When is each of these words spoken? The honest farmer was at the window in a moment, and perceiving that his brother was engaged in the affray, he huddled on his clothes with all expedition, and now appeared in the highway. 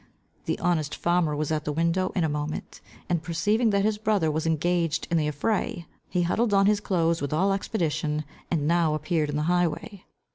The 0.45 0.57
honest 0.57 0.95
farmer 0.95 1.35
was 1.35 1.51
at 1.51 1.63
the 1.63 1.71
window 1.71 2.11
in 2.15 2.23
a 2.23 2.27
moment, 2.27 2.81
and 3.07 3.21
perceiving 3.21 3.69
that 3.69 3.83
his 3.85 3.99
brother 3.99 4.31
was 4.31 4.47
engaged 4.47 5.07
in 5.11 5.17
the 5.17 5.27
affray, 5.27 5.85
he 6.09 6.23
huddled 6.23 6.55
on 6.55 6.65
his 6.65 6.79
clothes 6.79 7.21
with 7.21 7.31
all 7.33 7.53
expedition, 7.53 8.23
and 8.49 8.67
now 8.67 8.95
appeared 8.95 9.29
in 9.29 9.35
the 9.35 9.43
highway. 9.43 10.05